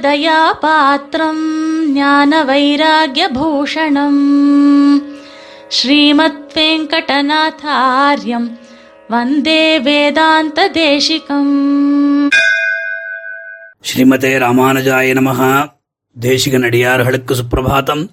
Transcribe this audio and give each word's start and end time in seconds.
ராமானுஜதயாபாத்திரம் 0.00 1.44
ஞான 1.92 2.40
வைராகியபூஷணம் 2.44 4.22
ஸ்ரீமத் 5.70 6.54
வெங்கடநாதாரியம் 6.54 8.48
வந்தே 9.08 9.62
வேதாந்த 9.78 10.68
தேசிகம் 10.76 11.52
ஸ்ரீமதே 13.84 14.32
ராமானுஜாய 14.38 15.12
நமகா 15.14 15.50
தேசிக 16.16 16.58
நடிகார்களுக்கு 16.58 17.34
சுப்பிரபாதம் 17.34 18.04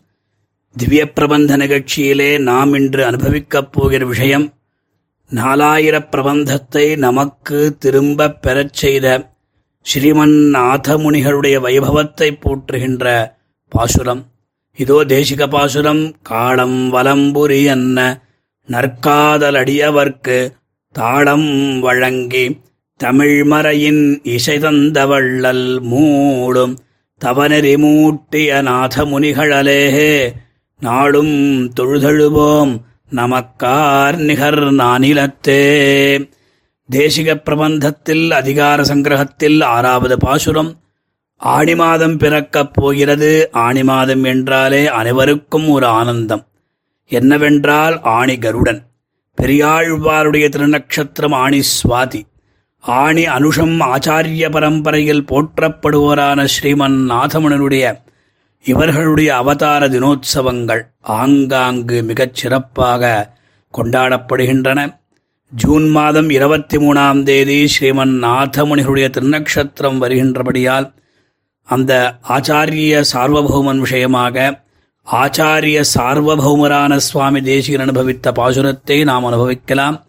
திவ்ய 0.76 1.06
பிரபந்த 1.12 1.58
நிகழ்ச்சியிலே 1.58 2.32
நாம் 2.44 2.74
இன்று 2.74 3.04
அனுபவிக்கப் 3.06 3.72
போகிற 3.72 4.06
விஷயம் 4.06 4.46
நாலாயிர 5.32 5.96
பிரபந்தத்தை 6.12 6.88
நமக்கு 7.00 7.60
திரும்ப 7.80 8.30
பெறச் 8.44 8.78
செய்த 8.78 9.06
ஸ்ரீமன் 9.94 10.38
நாதமுனிகளுடைய 10.56 11.56
வைபவத்தை 11.66 12.30
போற்றுகின்ற 12.44 13.34
பாசுரம். 13.70 14.24
இதோ 14.78 15.04
தேசிக 15.08 15.48
பாசுரம் 15.48 16.16
காலம் 16.22 16.94
வலம்புரி 16.94 17.64
என்ன 17.64 18.22
நற்காதலடியவர்க்கு 18.70 20.38
தாளம் 20.96 21.80
வழங்கி 21.80 22.46
தமிழ்மறையின் 23.04 24.04
இசை 24.24 24.60
தந்த 24.60 25.08
வள்ளல் 25.08 25.68
மூடும் 25.92 26.76
தவநெறி 27.22 27.78
மூட்டிய 27.78 28.62
நாதமுனிகளலேஹே 28.64 30.14
நாளும் 30.82 31.36
தொழுதழுவோம் 31.80 32.74
நமக்கார் 33.16 34.18
நிகர் 34.18 34.64
நானிலத்தே. 34.74 35.62
தேசிக 36.92 37.42
பிரபந்தத்தில் 37.46 38.30
அதிகார 38.30 38.84
சங்கிரகத்தில் 38.84 39.64
ஆறாவது 39.64 40.18
பாசுரம். 40.18 40.80
ஆணி 41.36 41.76
மாதம் 41.76 42.18
பிறக்கப் 42.18 42.74
போகிறது. 42.74 43.50
ஆணி 43.52 43.84
மாதம் 43.84 44.24
என்றாலே 44.24 44.88
அனைவருக்கும் 44.88 45.70
ஒரு 45.70 45.86
ஆனந்தம். 45.86 46.48
என்னவென்றால் 47.08 48.02
ஆணி 48.02 48.38
கருடன். 48.38 48.86
பெரியாழ்வாருடைய 49.42 50.50
திருநக்ஷத்திரம் 50.50 51.34
ஆணி 51.34 51.62
சுவாதி. 51.62 52.22
ஆணி 52.80 53.26
அனுஷம் 53.26 53.96
ஆச்சாரிய 53.96 54.52
பரம்பரையில் 54.52 55.24
போற்றப்படுவோரான 55.24 56.48
ஸ்ரீமன் 56.48 57.10
நாதமணனுடைய 57.10 58.02
இவர்களுடைய 58.64 59.36
அவதார 59.36 59.90
தினோத்சவங்கள் 59.90 60.82
ஆங்காங்கு 61.02 62.04
மிகச் 62.04 62.34
சிறப்பாக 62.34 63.34
கொண்டாடப்படுகின்றன. 63.78 65.04
ஜூன் 65.56 65.90
மாதம் 65.90 66.30
இருபத்தி 66.30 66.78
மூணாம் 66.78 67.24
தேதி 67.24 67.66
ஸ்ரீமன் 67.66 68.14
நாதமுனிகளுடைய 68.24 69.08
திருநக்ஷத்திரம் 69.18 70.00
வருகின்றபடியால் 70.02 70.94
அந்த 71.64 72.18
ஆச்சாரிய 72.30 73.04
சார்வபௌமன் 73.14 73.78
விஷயமாக 73.78 74.64
ஆச்சாரிய 75.12 75.84
சார்வபௌமரான 75.96 76.96
சுவாமி 76.96 77.42
தேசிகன் 77.42 77.82
அனுபவித்த 77.82 78.32
பாசுரத்தை 78.32 79.04
நாம் 79.04 79.26
அனுபவிக்கலாம். 79.26 80.06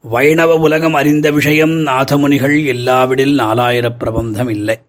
வைணவ 0.00 0.54
உலகம் 0.54 0.94
அறிந்த 0.94 1.30
விஷயம் 1.30 1.70
நாதமுனிகள் 1.70 2.64
இல்லாவிடில் 2.64 3.38
நாலாயிரப் 3.38 3.98
பிரபந்தம் 3.98 4.48
இல்லை 4.48 4.80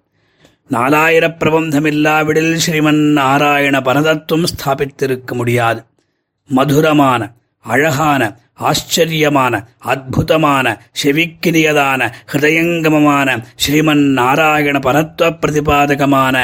நாலாயிர 0.71 1.37
பிரபந்தம் 1.37 1.85
இல்லாவிடில் 1.85 2.57
ஸ்ரீமன் 2.65 3.11
நாராயண 3.11 3.79
பரதத்துவம் 3.79 4.47
ஸ்தாபித்திருக்க 4.53 5.33
முடியாது. 5.33 5.83
மதுரமான 6.47 7.33
அழகான 7.59 8.39
ஆச்சரியமான 8.57 9.53
அத்புதமான 9.93 10.67
செவிக்கினியதான 11.01 12.09
ஹிருதயங்கமமான 12.31 13.37
ஸ்ரீமன் 13.65 14.05
நாராயண 14.19 14.79
பரத்துவ 14.79 15.29
பிரதிபாதகமான 15.41 16.35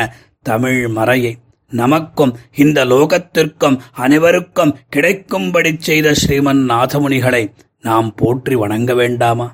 தமிழ் 0.42 0.88
மறையை 0.88 1.33
நமக்கும் 1.72 2.33
இந்த 2.55 2.80
லோகத்திற்கும் 2.86 3.78
அனைவருக்கும் 3.94 4.75
கிடைக்கும்படி 4.89 5.71
செய்த 5.80 6.14
ஸ்ரீமன் 6.14 6.61
நாதமுனிகளை 6.71 7.43
நாம் 7.82 8.10
போற்றி 8.16 8.55
வணங்க 8.55 8.93
வேண்டாமா? 8.93 9.48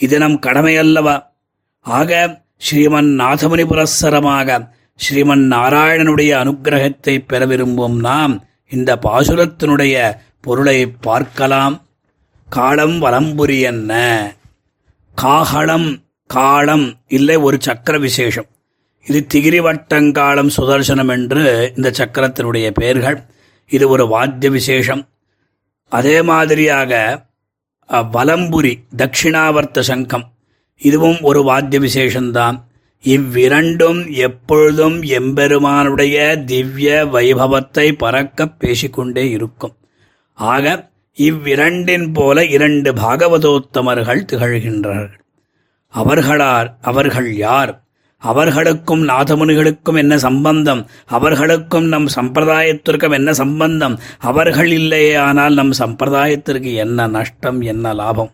இது 0.00 0.18
நம் 0.18 0.38
கடமையல்லவா? 0.38 1.14
ஆக 1.80 2.42
ஸ்ரீமன் 2.66 3.10
நாதமுனி 3.20 3.64
புரஸ்சரமாக 3.70 4.58
ஸ்ரீமன் 5.00 5.44
நாராயணனுடைய 5.52 6.32
அனுகிரகத்தை 6.42 7.14
பெற 7.26 7.46
விரும்பும் 7.46 7.96
நாம் 8.00 8.34
இந்த 8.70 8.90
பாசுரத்தினுடைய 8.96 10.14
பொருளை 10.40 10.86
பார்க்கலாம். 10.86 11.74
காலம் 12.56 12.96
வலம்புரி 13.02 13.60
என்ன? 13.60 13.92
காகளம் 15.22 15.88
காலம் 16.26 16.86
இல்லை 17.08 17.36
ஒரு 17.36 17.56
சக்கர 17.60 17.98
விசேஷம் 17.98 18.46
இது 19.06 19.20
திகிரிவட்டங்காலம் 19.34 20.50
சுதர்சனம் 20.56 21.10
என்று 21.16 21.72
இந்த 21.76 21.90
சக்கரத்தினுடைய 21.90 22.70
பெயர்கள். 22.70 23.18
இது 23.68 23.88
ஒரு 23.88 24.04
வாத்திய 24.06 24.52
விசேஷம் 24.52 25.02
அதே 25.88 26.22
மாதிரியாக 26.22 26.92
வலம்புரி 28.12 28.74
தட்சிணாவர்த்த 28.96 29.80
சங்கம். 29.80 30.26
இதுவும் 30.80 31.20
ஒரு 31.20 31.42
வாத்திய 31.42 31.82
விசேஷம்தான் 31.86 32.56
இவ்விரண்டும் 33.04 34.00
எப்பொழுதும் 34.26 35.02
எம்பெருமானுடைய 35.02 36.42
திவ்ய 36.46 37.08
வைபவத்தை 37.12 37.86
பறக்கப் 37.92 38.58
பேசிக்கொண்டே 38.58 39.24
இருக்கும். 39.30 39.76
ஆக 40.34 40.92
இவ்விரண்டின் 41.16 42.12
போல 42.12 42.44
இரண்டு 42.44 42.92
பாகவதோத்தமர்கள் 42.92 44.26
திகழ்கின்றார்கள். 44.32 45.22
அவர்களார் 45.88 46.78
அவர்கள் 46.80 47.36
யார்? 47.36 47.82
அவர்களுக்கும் 48.18 49.08
நாதமுனிகளுக்கும் 49.08 49.96
என்ன 49.96 50.18
சம்பந்தம்? 50.18 50.86
அவர்களுக்கும் 51.06 51.84
நம் 51.84 52.08
சம்பிரதாயத்திற்கும் 52.14 53.12
என்ன 53.12 53.32
சம்பந்தம்? 53.32 53.98
அவர்கள் 54.18 54.70
இல்லையே 54.70 55.14
ஆனால் 55.14 55.54
நம் 55.54 55.70
சம்பிரதாயத்திற்கு 55.78 56.74
என்ன 56.74 57.06
நஷ்டம் 57.06 57.60
என்ன 57.60 57.94
லாபம்? 57.94 58.32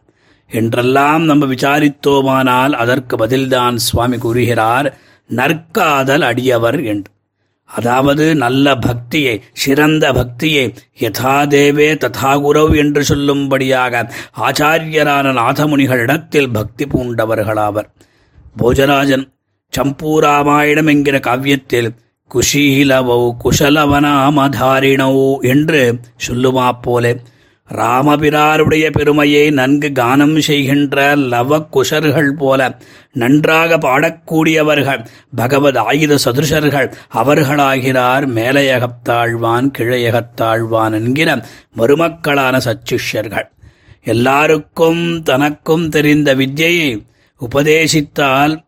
என்றெல்லாம் 0.51 1.25
நம்ம 1.25 1.47
விசாரித்தோமானால் 1.47 2.73
அதற்கு 2.73 3.17
பதில்தான் 3.17 3.75
சுவாமி 3.75 4.19
கூறுகிறார் 4.19 4.99
நற்காதல் 5.31 6.23
அடியவர் 6.23 6.85
என்று. 6.85 7.13
அதாவது 7.75 8.35
நல்ல 8.35 8.77
பக்தியை 8.77 9.41
சிறந்த 9.53 10.13
பக்தியை 10.13 10.75
யதா 11.01 11.35
தேவே 11.47 11.89
ததா 11.97 12.33
குரவ் 12.41 12.77
என்று 12.77 13.03
சொல்லும்படியாக 13.03 14.11
ஆச்சாரியரான 14.39 15.33
நாதமுனிகளிடத்தில் 15.33 16.53
பக்தி 16.53 16.85
பூண்டவர்களாவர். 16.85 17.89
போஜராஜன் 18.59 19.33
சம்பூராமாயணம் 19.77 20.89
என்கிற 20.89 21.19
காவியத்தில் 21.19 21.95
குஷீலவௌ 22.35 23.33
குஷலவனாமதாரிணவோ 23.45 25.41
என்று 25.41 26.01
சொல்லுமா 26.29 26.73
போலே 26.83 27.17
ராமபிராருடைய 27.75 28.91
பெருமையை 28.91 29.51
நன்கு 29.51 29.89
கானம் 29.89 30.39
செய்கின்ற 30.39 31.17
லவ 31.17 31.59
குஷர்கள் 31.59 32.33
போல 32.33 32.79
நன்றாக 33.13 33.79
பாடக்கூடியவர்கள் 33.79 35.07
பகவத் 35.37 35.77
ஆயுத 35.77 36.17
சதுருஷர்கள் 36.17 36.95
அவர்களாகிறார் 37.15 38.27
மேலையகத்தாழ்வான் 38.35 39.71
கிழையகத்தாழ்வான் 39.79 40.93
என்கிற 40.93 41.45
மருமக்களான 41.77 42.61
சச்சுஷ்யர்கள். 42.65 43.49
எல்லாருக்கும் 44.05 45.23
தனக்கும் 45.23 45.89
தெரிந்த 45.89 46.35
வித்யையை 46.35 47.07
உபதேசித்தால் 47.41 48.65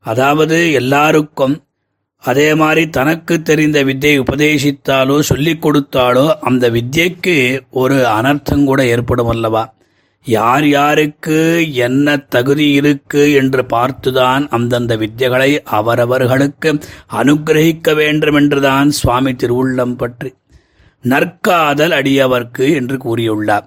அதாவது 0.00 0.72
எல்லாருக்கும் 0.72 1.65
அதே 2.18 2.54
மாதிரி 2.54 2.88
தனக்கு 2.88 3.42
தெரிந்த 3.42 3.84
வித்தியை 3.84 4.22
உபதேசித்தாலோ 4.22 5.20
சொல்லிக் 5.20 5.66
கொடுத்தாலோ 5.66 6.34
அந்த 6.40 6.70
வித்தியைக்கு 6.70 7.60
ஒரு 7.70 7.94
அனர்த்தம் 7.94 8.64
கூட 8.64 8.86
ஏற்படும் 8.86 9.28
அல்லவா? 9.28 9.74
யார் 10.24 10.68
யாருக்கு 10.68 11.38
என்ன 11.72 12.16
தகுதி 12.16 12.72
இருக்கு 12.72 13.32
என்று 13.32 13.62
பார்த்துதான் 13.62 14.48
அந்தந்த 14.48 14.96
வித்தியைகளை 14.96 15.58
அவரவர்களுக்கு 15.64 16.78
அனுக்கிரகிக்க 17.12 17.94
வேண்டும் 17.94 18.34
என்றுதான் 18.34 18.90
சுவாமி 18.90 19.32
திருவுள்ளம் 19.32 19.96
பற்றி 19.96 20.34
நற்காதல் 21.04 21.92
அடியவர்க்கு 21.92 22.74
என்று 22.74 22.96
கூறியுள்ளார். 22.96 23.66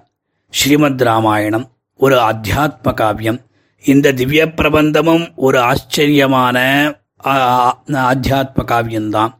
ஸ்ரீமத் 0.50 1.00
ராமாயணம் 1.00 1.66
ஒரு 1.96 2.16
அத்தியாத்ம 2.16 2.94
காவியம். 2.94 3.40
இந்த 3.84 4.12
திவ்ய 4.12 4.46
பிரபந்தமும் 4.46 5.34
ஒரு 5.34 5.60
ஆச்சரியமான 5.60 6.58
ஆத்தியாத்ம 7.24 8.64
காவியம்தான் 8.64 9.32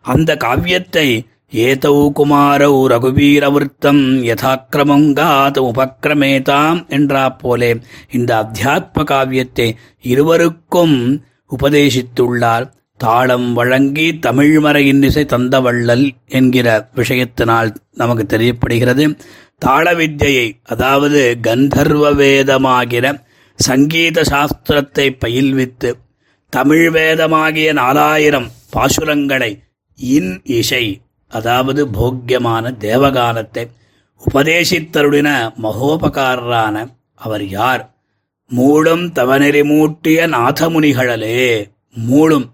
அந்த 0.00 0.36
காவியத்தை 0.36 1.26
ஏதௌ 1.52 2.10
குமாரௌ 2.18 2.74
ரகுவீரவருத்தம் 2.92 4.02
யதாக்கிரமங்காத் 4.30 5.58
உபக்கிரமேதாம் 5.68 6.88
என்றா 6.88 7.28
போலே 7.28 7.78
இந்த 8.10 8.30
அத்தியாத்ம 8.42 9.04
காவியத்தை 9.04 9.76
இருவருக்கும் 10.02 11.24
உபதேசித்துள்ளார். 11.50 12.66
தாளம் 12.96 13.52
வழங்கி 13.52 14.18
தமிழ்மறையின் 14.26 15.02
இசை 15.02 15.24
தந்தவள்ளல் 15.24 16.10
என்கிற 16.28 16.88
விஷயத்தினால் 16.94 17.74
நமக்கு 17.92 18.38
தெரியப்படுகிறது. 18.38 19.18
தாள 19.58 19.94
வித்யை 19.94 20.52
அதாவது 20.62 21.38
கந்தர்வ 21.42 22.14
வேதமாகிற 22.14 23.24
சங்கீத 23.58 24.22
சாஸ்திரத்தை 24.22 25.16
பயில்வித்து 25.18 25.90
தமிழ் 26.50 26.90
வேதமாகிய 26.90 27.72
நாலாயிரம் 27.72 28.50
பாசுரங்களை 28.72 29.62
இன் 29.96 30.40
இசை 30.44 31.02
அதாவது 31.28 31.88
போக்கியமான 31.88 32.72
தேவகானத்தை 32.72 33.70
உபதேசித்தருடின 34.22 35.52
மகோபகாரரான 35.62 36.86
அவர் 37.14 37.44
யார்? 37.46 37.94
மூடும் 38.50 39.12
தவநெறி 39.12 39.64
மூட்டிய 39.64 40.26
நாதமுனிகளே 40.26 41.68
மூடும். 42.08 42.46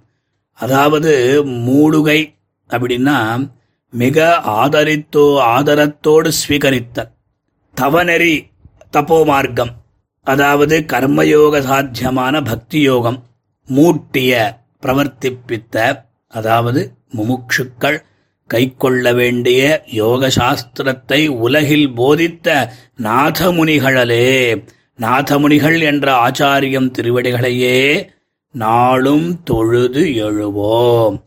அதாவது 0.55 1.13
மூடுகை 1.45 2.35
அப்படின்னா 2.71 3.49
மிக 3.91 4.41
ஆதரித்தோ 4.41 5.25
ஆதரத்தோடு 5.41 6.29
ஸ்வீகரித்த 6.29 7.11
தவநெறி 7.81 8.51
தபோ 8.93 9.25
மார்க்கம் 9.25 9.73
அதாவது 10.23 10.81
கர்மயோக 10.81 11.61
சாத்தியமான 11.63 12.43
பக்தி 12.43 12.81
யோகம் 12.81 13.32
மூட்டிய 13.67 14.61
பிரவர்த்திப்பித்த 14.83 16.05
அதாவது 16.29 16.93
முமுட்சுக்கள் 17.17 17.99
கைக்கொள்ள 18.47 19.15
வேண்டிய 19.15 19.85
யோக 19.87 20.29
சாஸ்திரத்தை 20.29 21.29
உலகில் 21.29 21.91
போதித்த 21.91 22.73
நாதமுனிகளே 23.03 24.65
நாதமுனிகள் 25.01 25.83
என்ற 25.83 26.29
ஆச்சாரியம் 26.29 26.91
திருவடிகளையே 26.99 28.09
நாளும் 28.53 29.43
தொழுது 29.43 30.05
எழுவோம். 30.05 31.23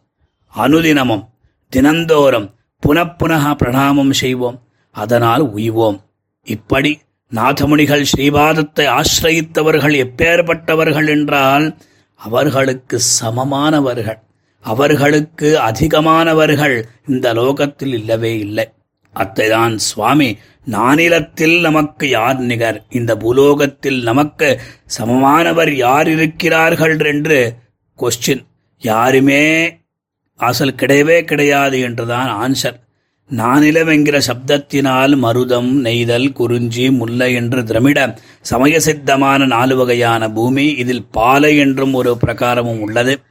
அனுதினமும் 0.55 1.29
தினந்தோறும் 1.69 2.55
புனப்புனக 2.87 3.55
பிரணாமம் 3.55 4.11
செய்வோம். 4.11 4.61
அதனால் 4.91 5.55
உய்வோம். 5.55 5.99
இப்படி 6.43 6.99
நாதமுனிகள் 7.35 8.05
ஸ்ரீபாதத்தை 8.17 9.01
ஆசிரயித்தவர்கள் 9.01 10.05
எப்பேற்பட்டவர்கள் 10.05 11.07
என்றால் 11.07 11.77
அவர்களுக்கு 12.27 12.97
சமமானவர்கள் 13.19 14.19
அவர்களுக்கு 14.65 15.49
அதிகமானவர்கள் 15.59 16.75
இந்த 17.07 17.33
லோகத்தில் 17.33 17.93
இல்லவே 17.93 18.31
இல்லை. 18.39 18.65
அத்தைதான் 19.15 19.75
சுவாமி 19.75 20.29
நானிலத்தில் 20.71 21.59
நமக்கு 21.59 22.05
யார் 22.09 22.39
நிகர்? 22.39 22.79
இந்த 22.89 23.11
பூலோகத்தில் 23.15 23.99
நமக்கு 24.03 24.49
சமமானவர் 24.97 25.71
யார் 25.75 26.07
இருக்கிறார்கள்? 26.07 26.95
என்று 27.05 27.39
கொஸ்டின் 27.99 28.43
யாருமே 28.81 29.43
அசல் 30.39 30.79
கிடையவே 30.81 31.17
கிடையாது 31.21 31.77
என்றுதான் 31.79 32.31
ஆன்சர் 32.43 32.79
நானிலம் 33.31 33.91
என்கிற 33.93 34.19
சப்தத்தினால் 34.19 35.13
மருதம் 35.15 35.69
நெய்தல் 35.81 36.33
குறிஞ்சி 36.33 36.89
முல்லை 36.89 37.33
என்று 37.33 37.63
திரமிட 37.63 38.15
சமயசித்தமான 38.51 39.45
நாலு 39.45 39.75
வகையான 39.75 40.31
பூமி 40.31 40.65
இதில் 40.73 41.07
பாலை 41.11 41.57
என்றும் 41.57 41.93
ஒரு 41.93 42.17
பிரகாரமும் 42.25 42.79
உள்ளது. 42.79 43.23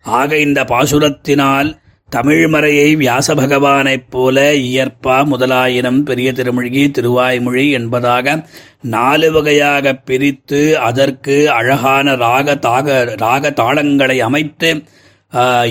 ஆக 0.00 0.38
இந்த 0.38 0.64
பாசுரத்தினால் 0.64 1.70
தமிழ்மறையை 2.12 2.96
வியாச 2.96 3.34
பகவானைப் 3.34 4.06
போல 4.10 4.52
இயற்பா 4.52 5.24
முதலாயிரம் 5.24 6.02
பெரிய 6.02 6.32
திருமொழி 6.32 6.90
திருவாய்மொழி 6.90 7.70
என்பதாக 7.70 8.44
நாலு 8.80 9.32
வகையாக 9.32 9.94
பிரித்து 9.94 10.78
அதற்கு 10.78 11.50
அழகான 11.50 12.14
ராக 12.14 12.54
தாக 12.58 13.16
ராக 13.16 13.50
தாளங்களை 13.50 14.18
அமைத்து 14.18 14.70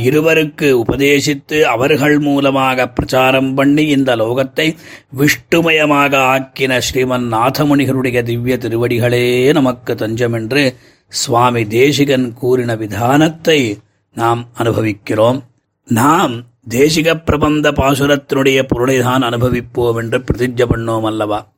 இருவருக்கு 0.08 0.84
உபதேசித்து 0.88 1.62
அவர்கள் 1.62 2.20
மூலமாக 2.20 2.88
பிரச்சாரம் 2.88 3.54
பண்ணி 3.54 3.88
இந்த 3.88 4.16
லோகத்தை 4.16 4.76
விஷ்ணுமயமாக 5.18 6.14
ஆக்கின 6.34 6.82
ஸ்ரீமன் 6.88 7.26
நாதமுனிகளுடைய 7.34 8.24
திவ்ய 8.24 8.58
திருவடிகளே 8.58 9.54
நமக்கு 9.54 9.94
தஞ்சமென்று 9.94 10.76
சுவாமி 11.08 11.68
தேசிகன் 11.68 12.34
கூறின 12.34 12.76
விதானத்தை 12.76 13.80
நாம் 14.14 14.48
அனுபவிக்கிறோம். 14.54 15.44
நாம் 15.86 16.34
தேசிக 16.70 17.24
பிரபந்த 17.26 17.72
பாசுரத்தினுடைய 17.72 18.62
பொருளைதான் 18.76 19.24
அனுபவிப்போம் 19.24 19.96
என்று 19.96 20.18
பிரதிஜ 20.20 20.66
பண்ணோம் 20.66 21.02
அல்லவா? 21.02 21.54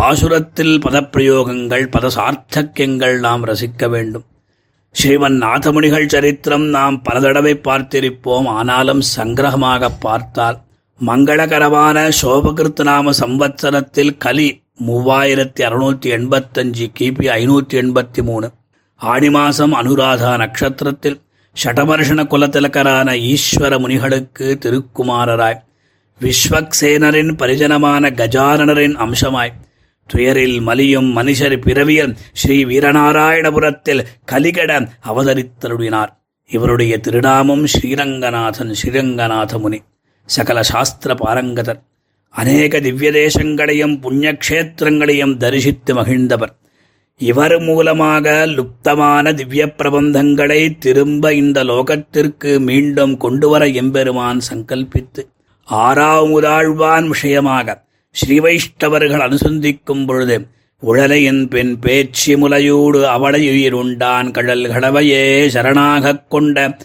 பாசுரத்தில் 0.00 0.76
பதப்பிரயோகங்கள் 0.78 1.86
பத 1.96 2.10
சார்த்தக்கியங்கள் 2.16 3.18
நாம் 3.18 3.44
ரசிக்க 3.44 3.88
வேண்டும். 3.88 4.24
ஸ்ரீமன் 4.94 5.36
நாதமுனிகள் 5.42 6.06
சரித்திரம் 6.06 6.64
நாம் 6.64 6.96
பல 7.02 7.20
தடவை 7.20 7.52
பார்த்திருப்போம். 7.66 8.46
ஆனாலும் 8.46 9.02
சங்கிரகமாக 9.16 9.88
பார்த்தால் 10.00 10.58
மங்களகரமான 11.00 12.10
சோபகிருத் 12.22 12.82
நாம 12.82 13.12
சம்வத்சரத்தில் 13.20 14.12
கலி 14.16 14.48
மூவாயிரத்தி 14.86 15.62
அறுநூற்றி 15.68 16.08
எண்பத்தஞ்சு 16.18 16.86
கிபி 16.98 17.26
ஐநூற்றி 17.38 17.76
எண்பத்தி 17.82 18.22
மூணு. 18.22 18.48
ஆடி 18.96 19.30
மாசம் 19.30 19.74
அனுராதா 19.74 20.36
நட்சத்திரத்தில் 20.36 21.18
ஷடவர்ஷண 21.56 22.20
குலத்திலக்கரான 22.32 23.16
ஈஸ்வர 23.32 23.78
முனிகளுக்கு 23.84 24.48
திருக்குமாரராய். 24.64 25.60
விஸ்வக்சேனரின் 26.20 27.32
பரிஜனமான 27.40 28.12
கஜானனரின் 28.20 28.96
அம்சமாய். 29.06 29.52
துயரில் 30.08 30.58
மலியும் 30.60 31.10
மனுஷர் 31.16 31.56
பிறவியல் 31.58 32.16
ஸ்ரீ 32.32 32.64
வீரநாராயணபுரத்தில் 32.64 34.06
கலிகட 34.32 34.72
அவதரித்தருடினார் 35.10 36.12
இவருடைய 36.50 36.94
திருநாமம் 36.98 37.64
ஸ்ரீரங்கநாதன் 37.64 38.72
ஸ்ரீரங்கநாத 38.80 39.58
முனி 39.58 39.78
சகல 40.28 40.62
சாஸ்திர 40.62 41.14
பாரங்கதர். 41.14 41.80
அநேக 42.34 42.80
திவ்ய 42.80 43.10
தேசங்களையும் 43.12 43.94
புண்ணியக்ஷேத்திரங்களையும் 44.02 45.36
தரிசித்து 45.36 45.94
மகிழ்ந்தவர். 45.94 46.52
இவர் 47.20 47.56
மூலமாக 47.60 48.26
லுப்தமான 48.56 49.34
திவ்ய 49.34 49.64
பிரபந்தங்களை 49.78 50.78
திரும்ப 50.78 51.32
இந்த 51.34 51.64
லோகத்திற்கு 51.64 52.52
மீண்டும் 52.60 53.16
கொண்டுவர 53.16 53.66
எம்பெருமான் 53.82 54.40
சங்கல்பித்து 54.50 55.24
ஆறாமுதாழ்வான் 55.68 57.06
விஷயமாக 57.06 57.76
ஸ்ரீவைஷ்டவர்கள் 58.20 59.22
அனுசந்திக்கும் 59.22 60.06
பொழுது 60.06 60.46
உழலையின் 60.82 61.48
பெண் 61.48 61.78
பேச்சு 61.78 62.36
முலையூடு 62.38 63.00
அவளையுயிர் 63.04 63.72
உண்டான் 63.72 64.30
கடல் 64.30 64.62
கடவையே 64.62 65.48
சரணாகக் 65.48 66.26
கொண்ட 66.28 66.76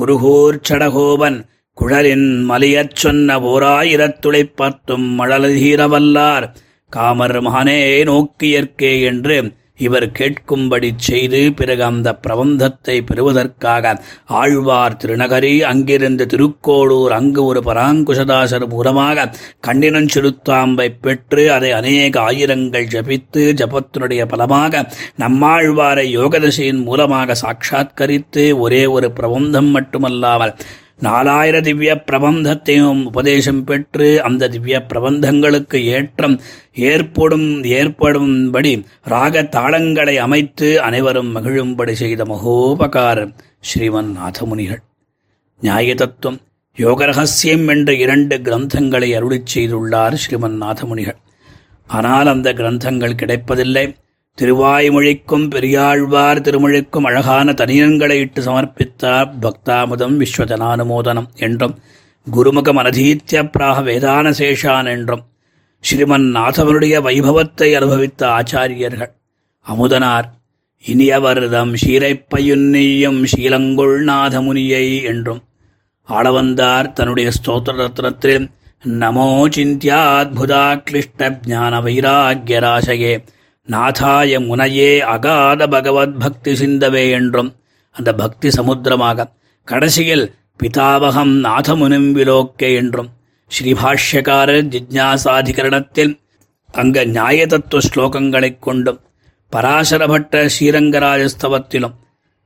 குருகூர் 0.00 0.60
சடகோபன். 0.68 1.46
குழலின் 1.74 2.50
மலியச் 2.50 2.94
சொன்ன 2.94 3.38
ஓராயிரத்துளைப் 3.38 4.52
பார்த்தும் 4.54 5.18
மழலதீரவல்லார் 5.18 6.54
காமர் 6.88 7.42
மகனே 7.42 8.04
நோக்கியற்கே 8.04 9.02
என்று 9.02 9.52
இவர் 9.78 10.04
கேட்கும்படி 10.12 10.88
செய்து 11.00 11.38
பிறகு 11.52 11.82
அந்த 11.84 12.08
பிரபந்தத்தை 12.24 12.94
பெறுவதற்காக 13.02 13.94
ஆழ்வார் 14.32 14.96
திருநகரி 14.96 15.50
அங்கிருந்து 15.62 16.24
திருக்கோளூர் 16.26 17.12
அங்கு 17.12 17.42
ஒரு 17.44 17.60
பராங்குஷதாசர் 17.64 18.66
மூலமாக 18.68 19.26
கண்ணினன் 19.60 20.08
சிறுத்தாம்பை 20.14 20.86
பெற்று 21.00 21.44
அதை 21.50 21.72
அநேக 21.72 22.20
ஆயிரங்கள் 22.20 22.86
ஜபித்து 22.86 23.44
ஜபத்தினுடைய 23.54 24.24
பலமாக 24.26 24.84
நம்மாழ்வாரை 25.16 26.06
யோகதசையின் 26.12 26.82
மூலமாக 26.82 27.38
சாட்சாத்கரித்து 27.42 28.46
ஒரே 28.58 28.82
ஒரு 28.88 29.10
பிரபந்தம் 29.12 29.70
மட்டுமல்லாமல் 29.70 30.56
நாலாயிர 31.02 31.60
திவ்ய 31.60 31.92
பிரபந்தத்தையும் 32.08 33.06
உபதேசம் 33.06 33.64
பெற்று 33.64 34.22
அந்த 34.22 34.48
திவ்ய 34.48 34.86
பிரபந்தங்களுக்கு 34.88 35.74
ஏற்றம் 35.74 36.36
ஏற்படும் 36.74 37.48
ஏற்படும்படி 37.64 38.72
ராக 39.04 39.42
தாளங்களை 39.56 40.14
அமைத்து 40.16 40.80
அனைவரும் 40.80 41.36
மகிழும்படி 41.36 41.92
செய்த 41.92 42.24
மகோபகாரம் 42.24 43.34
ஸ்ரீமன் 43.60 44.10
நாதமுனிகள் 44.18 44.82
நியாய 45.60 45.94
தத்துவம் 45.94 46.40
யோகரகசியம் 46.78 47.66
என்ற 47.68 47.92
இரண்டு 47.94 48.36
கிரந்தங்களை 48.38 49.10
அருளிச் 49.18 49.52
செய்துள்ளார் 49.54 50.14
ஸ்ரீமன் 50.14 50.56
நாதமுனிகள் 50.62 51.20
ஆனால் 51.90 52.26
அந்த 52.26 52.52
கிரந்தங்கள் 52.52 53.20
கிடைப்பதில்லை. 53.20 53.96
திருவாய்மொழிக்கும் 54.38 55.50
பெரியாழ்வார் 55.50 56.40
திருமொழிக்கும் 56.40 57.04
அழகான 57.04 57.52
தனியன்களை 57.52 58.16
இட்டு 58.18 58.42
சமர்ப்பித்தார் 58.42 59.28
பக்தாமுதம் 59.40 60.16
விஸ்வஜனானுமோதனம் 60.20 61.28
என்றும் 61.36 61.74
குருமுகம் 62.26 62.80
அனதீத்திய 62.82 63.42
பிராக 63.50 63.82
வேதான 63.82 64.32
சேஷான் 64.38 64.88
என்றும் 64.90 65.22
ஸ்ரீமன் 65.84 66.26
நாதவனுடைய 66.36 66.94
வைபவத்தை 67.00 67.68
அனுபவித்த 67.76 68.26
ஆச்சாரியர்கள். 68.28 69.12
அமுதனார் 69.66 70.28
இனியவர்தம் 70.84 71.72
ஷீரைப்பையுன்னியும் 71.84 73.22
ஷீலங்கொள் 73.36 73.96
நாதமுனியை 74.04 75.02
என்றும் 75.02 75.42
ஆளவந்தார் 76.08 76.92
தன்னுடைய 76.92 77.30
ஸ்தோத்திர 77.30 77.76
ரத்னத்தில் 77.76 78.50
நமோ 78.84 79.28
சிந்தியாத்புதா 79.56 80.64
கிளிஷ்ட 80.90 81.30
ஜான 81.46 81.80
வைராக்கியராசகே 81.80 83.14
நாதாய 83.68 84.38
முனையே 84.40 84.98
அகாத 84.98 85.66
பகவத் 85.66 86.20
பக்தி 86.20 86.52
சிந்தவே 86.52 87.10
என்றும். 87.10 87.56
அந்த 87.90 88.14
பக்தி 88.14 88.50
சமுத்திரமாக 88.50 89.32
கடைசியில் 89.64 90.34
பிதாவகம் 90.62 91.34
நாதமுனும் 91.42 92.12
விலோக்கே 92.12 92.74
என்றும். 92.74 93.08
ஸ்ரீபாஷ்யக்காரர் 93.58 94.64
ஜிஜ்ஞாசாதிகரணத்தில் 94.68 96.20
அங்க 96.72 97.04
நியாய 97.04 97.46
தத்துவ 97.46 97.82
ஸ்லோகங்களைக் 97.88 98.58
கொண்டும் 98.58 99.00
பராசரப்பட்ட 99.52 100.48
ஸ்ரீரங்கராஜஸ்தவத்திலும் 100.60 101.94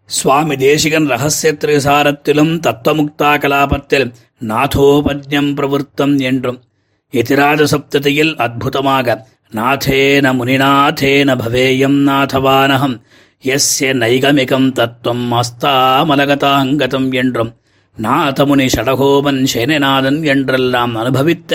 சுவாமி 0.04 0.56
தேசிகன் 0.56 1.06
ரகசிய 1.06 1.52
திரிசாரத்திலும் 1.52 2.60
தத்துவமுக்தா 2.60 3.38
கலாபத்தில் 3.38 4.12
நாதோபஜ்யம் 4.40 5.54
பிரவருத்தம் 5.54 6.18
என்றும். 6.18 6.62
எதிராஜ 7.10 7.64
சப்ததியில் 7.64 8.36
அற்புதமாக 8.36 9.26
நாதேன 9.53 10.27
முனிநாதேன 10.37 11.35
பவேயம் 11.41 11.99
நாதவானகம் 12.07 12.95
எஸ்ய 13.43 13.89
நைகமிகம் 13.95 14.69
தத்துவம் 14.71 15.27
அஸ்தாமலகதாங்கதம் 15.39 17.09
என்றும் 17.21 17.51
நாதமுனி 17.97 18.67
ஷடகோபன் 18.75 19.41
சேனநாதன் 19.51 20.19
என்றெல்லாம் 20.25 20.95
அனுபவித்த 20.95 21.53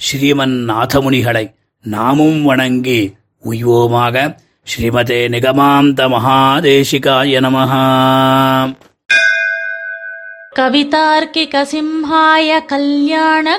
ஸ்ரீமன் 0.00 0.56
நாதமுனிகளை 0.68 1.44
நாமும் 1.84 2.40
வணங்கி 2.42 3.00
உய்வோமாக 3.44 4.16
ஸ்ரீமதே 4.66 5.20
நிகமாந்த 5.34 6.00
மகாதேசிகாய 6.08 7.40
நமஹா 7.46 7.82
कवितार्किकसिंहाय 11.34 12.50
कल्याणगुणशालिने 12.72 13.58